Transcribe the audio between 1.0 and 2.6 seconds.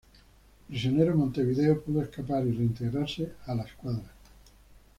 en Montevideo pudo escapar y